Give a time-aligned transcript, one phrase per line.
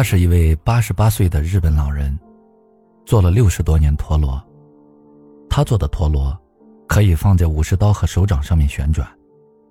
[0.00, 2.18] 他是一位八十八岁的日本老人，
[3.04, 4.42] 做了六十多年陀螺。
[5.46, 6.34] 他做的陀螺
[6.88, 9.06] 可以放在武士刀和手掌上面旋转，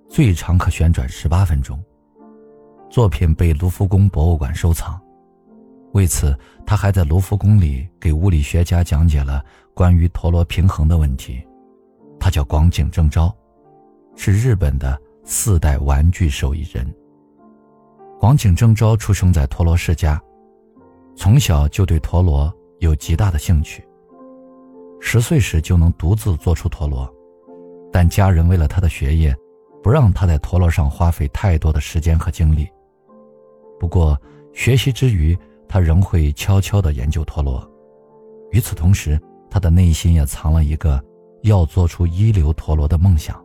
[0.08, 1.82] 最长可旋转十八分钟。
[2.88, 5.00] 作品被卢浮宫博物馆收藏。
[5.94, 6.32] 为此，
[6.64, 11.44] 他还在卢浮宫里给物理学家讲解了关于陀螺平衡的问题。
[12.20, 13.36] 他叫广井正昭，
[14.14, 16.88] 是日本的四代玩具手艺人。
[18.20, 20.20] 广井正昭出生在陀螺世家，
[21.16, 23.82] 从小就对陀螺有极大的兴趣。
[25.00, 27.10] 十岁时就能独自做出陀螺，
[27.90, 29.34] 但家人为了他的学业，
[29.82, 32.68] 不让他在陀螺上花费太多的时间和精力。
[33.78, 34.20] 不过，
[34.52, 35.34] 学习之余，
[35.66, 37.66] 他仍会悄悄地研究陀螺。
[38.50, 39.18] 与此同时，
[39.48, 41.02] 他的内心也藏了一个
[41.44, 43.42] 要做出一流陀螺的梦想。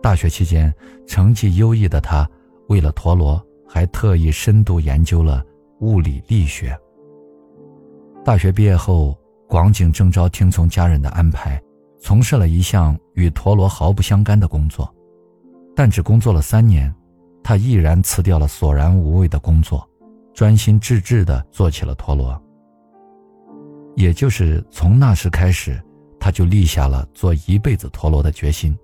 [0.00, 0.74] 大学期间，
[1.06, 2.26] 成绩优异的他
[2.68, 3.38] 为了陀螺。
[3.72, 5.44] 还特意深度研究了
[5.78, 6.76] 物理力学。
[8.24, 9.16] 大学毕业后，
[9.48, 11.62] 广井正昭听从家人的安排，
[12.00, 14.92] 从事了一项与陀螺毫不相干的工作，
[15.76, 16.92] 但只工作了三年，
[17.44, 19.88] 他毅然辞掉了索然无味的工作，
[20.34, 22.42] 专心致志地做起了陀螺。
[23.94, 25.80] 也就是从那时开始，
[26.18, 28.76] 他就立下了做一辈子陀螺的决心。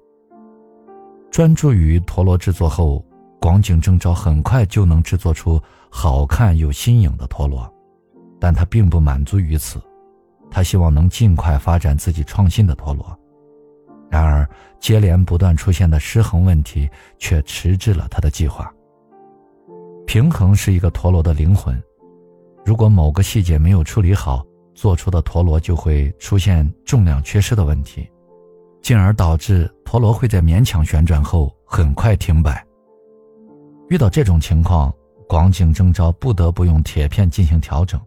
[1.31, 3.05] 专注于陀螺制作后。
[3.47, 7.73] 广景正昭很快就能制作出好看又新颖的陀螺，
[8.41, 9.81] 但他并不满足于此，
[10.51, 13.17] 他希望能尽快发展自己创新的陀螺。
[14.11, 14.45] 然而，
[14.81, 18.69] 接连不断出现的失衡问题却迟滞了他的计划。
[20.09, 21.81] 平衡是一个陀螺的灵魂，
[22.65, 24.45] 如果某个细节没有处理好，
[24.75, 28.11] 做出的陀螺就会出现重量缺失的问题，
[28.83, 32.66] 进而导致陀螺会在勉强旋转后很快停摆。
[33.89, 34.93] 遇到这种情况，
[35.29, 38.01] 广井正昭不得不用铁片进行调整，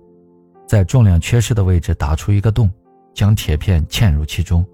[0.67, 2.69] 在重量缺失的位置打出一个洞，
[3.13, 4.65] 将铁片嵌入其中，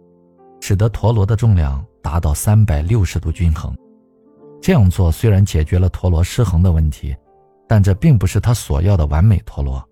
[0.62, 3.76] 使得陀螺的重量达到三百六十度均衡。
[4.60, 7.16] 这样做虽然解决了陀螺失衡的问题，
[7.68, 9.84] 但这并不是他所要的完美陀螺。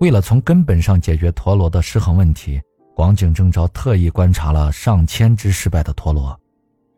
[0.00, 2.58] 为了从根本上解决陀螺的失衡问题，
[2.96, 6.34] 广井正昭特意观察了上千只失败的陀螺，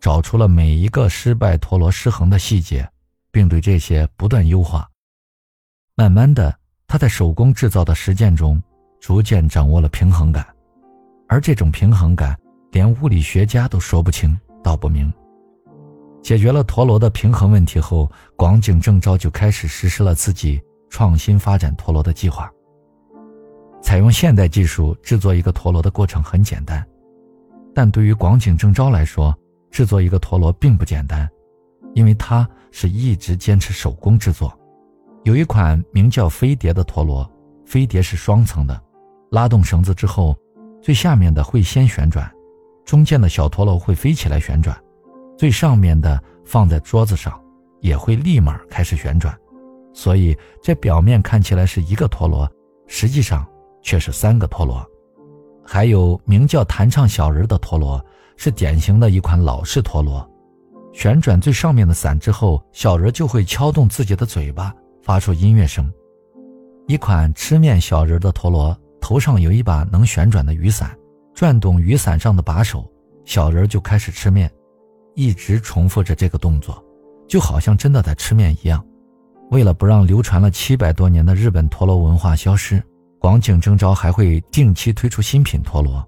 [0.00, 2.88] 找出了每一个失败陀螺失衡的细节。
[3.36, 4.88] 并对这些不断优化。
[5.94, 8.58] 慢慢的，他在手工制造的实践中，
[8.98, 10.46] 逐渐掌握了平衡感，
[11.28, 12.34] 而这种平衡感，
[12.70, 15.12] 连物理学家都说不清道不明。
[16.22, 20.58] 解决了陀螺的平衡问题后，广井正昭就开始实施了自己
[20.88, 22.50] 创新发展陀螺的计划。
[23.82, 26.82] 采用现代技术制作一个陀螺的过程很简单，
[27.74, 29.38] 但对于广井正昭来说，
[29.70, 31.28] 制作一个陀螺并不简单。
[31.96, 34.52] 因为他是一直坚持手工制作，
[35.24, 37.28] 有一款名叫飞碟的陀螺，
[37.64, 38.78] 飞碟是双层的，
[39.30, 40.36] 拉动绳子之后，
[40.82, 42.30] 最下面的会先旋转，
[42.84, 44.78] 中间的小陀螺会飞起来旋转，
[45.38, 47.32] 最上面的放在桌子上，
[47.80, 49.34] 也会立马开始旋转，
[49.94, 52.46] 所以这表面看起来是一个陀螺，
[52.86, 53.46] 实际上
[53.80, 54.86] 却是三个陀螺。
[55.64, 58.04] 还有名叫弹唱小人的陀螺，
[58.36, 60.30] 是典型的一款老式陀螺。
[60.96, 65.92] 旋转最上面的伞之后，小人就会敲动自己的嘴巴，发出音乐声。
[66.86, 70.96] 一款吃面小人的陀螺头上有一把能旋转的雨伞，
[71.34, 72.90] 转动雨伞上的把手，
[73.26, 74.50] 小人就开始吃面，
[75.14, 76.82] 一直重复着这个动作，
[77.28, 78.82] 就好像真的在吃面一样。
[79.50, 82.82] 为了不让流传了七百多年的日本陀螺文化消失，
[83.18, 86.02] 广井正昭还会定期推出新品陀螺。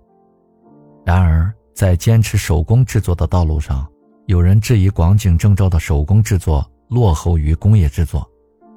[1.05, 3.87] 然而，在坚持手工制作的道路上，
[4.28, 8.30] 有人质疑广井正昭的手工制作落后于工业制作，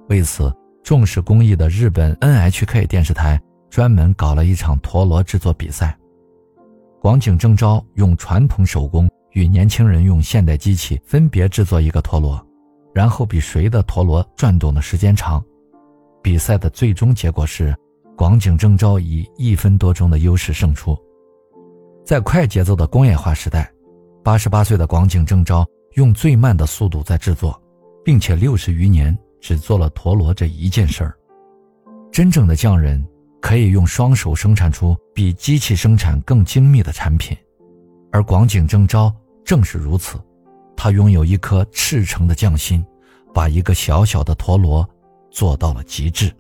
[0.08, 0.50] 为此，
[0.82, 3.38] 重视工艺的日本 NHK 电视台
[3.70, 6.00] 专门搞了一场陀螺制作比赛。
[7.02, 12.42] 广井正昭用传统手工与年轻人用现代机器分别制作一个陀螺，
[12.94, 15.44] 然后比谁的陀螺转动的时间长。
[16.24, 17.76] 比赛的最终结果是，
[18.16, 20.98] 广井正昭以一分多钟的优势胜出。
[22.06, 23.70] 在快节奏的工业化时代。
[24.24, 25.66] 八十八岁的广井正昭
[25.96, 27.60] 用最慢的速度在制作，
[28.06, 31.18] 并且六十余年只做了陀螺这一件事儿。
[32.12, 33.04] 真正的匠人
[33.42, 37.36] 可以用双手生产出比机器生产更精密的产品，
[38.12, 39.14] 而广井正昭
[39.44, 40.20] 正是如此。
[40.78, 42.86] 他拥有一颗赤诚的匠心，
[43.34, 44.88] 把一个小小的陀螺
[45.32, 46.32] 做到了极致。